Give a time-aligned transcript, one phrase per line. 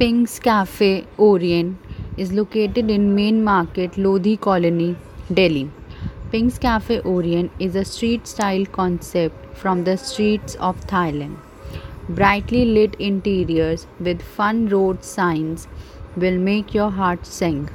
[0.00, 1.76] Pink's Cafe Orient
[2.16, 4.94] is located in Main Market, Lodhi Colony,
[5.34, 5.68] Delhi.
[6.30, 11.36] Pink's Cafe Orient is a street style concept from the streets of Thailand.
[12.08, 15.66] Brightly lit interiors with fun road signs
[16.14, 17.68] will make your heart sing.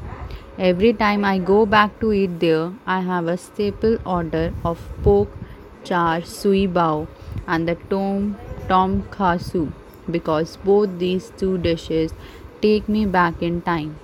[0.57, 5.27] Every time I go back to eat there, I have a staple order of pork
[5.83, 7.07] char siu bao
[7.47, 8.35] and the tom
[8.69, 12.13] tom kha soup because both these two dishes
[12.61, 13.97] take me back in time.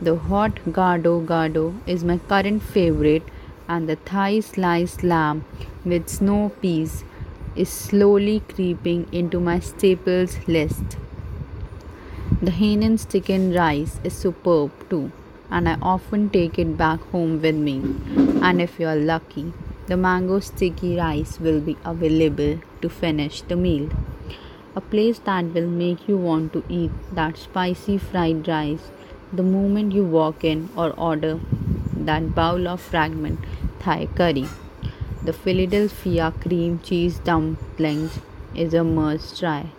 [0.00, 3.22] The hot gado gado is my current favorite
[3.68, 5.44] and the Thai sliced lamb
[5.84, 7.04] with snow peas
[7.54, 10.98] is slowly creeping into my staples list.
[12.42, 15.10] The Hainanese chicken rice is superb too
[15.50, 17.76] and I often take it back home with me.
[18.42, 19.52] And if you are lucky,
[19.86, 23.88] the mango sticky rice will be available to finish the meal.
[24.76, 28.90] A place that will make you want to eat that spicy fried rice
[29.32, 31.40] the moment you walk in or order
[32.08, 33.40] that bowl of fragment
[33.80, 34.44] Thai curry.
[35.24, 38.18] The Philadelphia cream cheese dumplings
[38.54, 39.70] is a must try.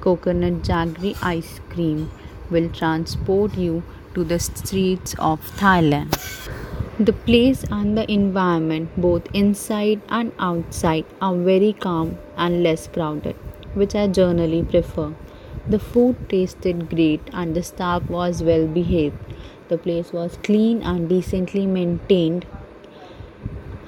[0.00, 2.10] Coconut jaggery ice cream
[2.50, 6.18] will transport you to the streets of Thailand.
[6.98, 13.36] The place and the environment, both inside and outside, are very calm and less crowded,
[13.74, 15.12] which I generally prefer.
[15.68, 19.16] The food tasted great and the staff was well behaved.
[19.68, 22.46] The place was clean and decently maintained.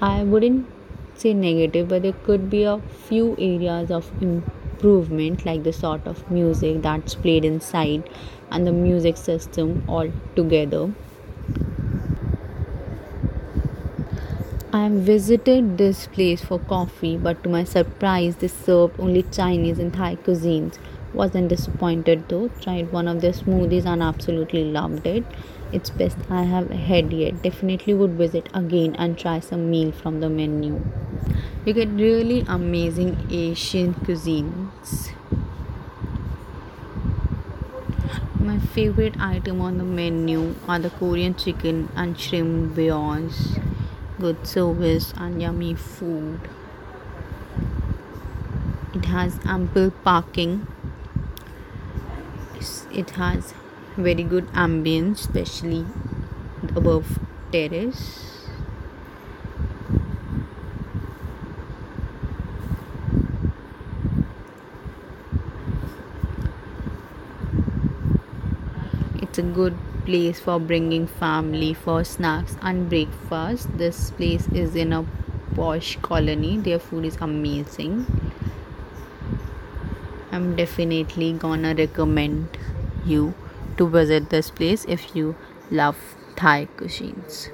[0.00, 0.66] I wouldn't
[1.14, 6.30] say negative, but there could be a few areas of improvement, like the sort of
[6.30, 8.08] music that's played inside
[8.50, 10.92] and the music system all together.
[14.74, 19.92] I visited this place for coffee, but to my surprise, they served only Chinese and
[19.92, 20.78] Thai cuisines.
[21.12, 22.48] Wasn't disappointed though.
[22.58, 25.24] Tried one of their smoothies and absolutely loved it.
[25.72, 27.42] It's best I have had yet.
[27.42, 30.82] Definitely would visit again and try some meal from the menu.
[31.66, 35.12] You get really amazing Asian cuisines.
[38.40, 43.62] My favorite item on the menu are the Korean chicken and shrimp beyonds.
[44.20, 46.40] Good service and yummy food.
[48.94, 50.66] It has ample parking.
[52.92, 53.54] It has
[53.96, 55.86] very good ambience, especially
[56.76, 57.18] above
[57.50, 58.46] terrace.
[69.22, 73.68] It's a good place for bringing family for snacks and breakfast.
[73.78, 75.04] This place is in a
[75.54, 76.58] posh colony.
[76.58, 78.06] Their food is amazing.
[80.30, 82.58] I'm definitely gonna recommend
[83.04, 83.34] you
[83.76, 85.36] to visit this place if you
[85.70, 85.98] love
[86.36, 87.48] Thai cuisines.